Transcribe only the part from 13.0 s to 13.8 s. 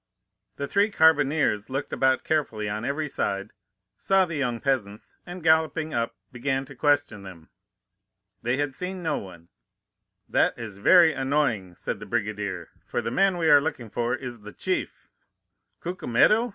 the man we are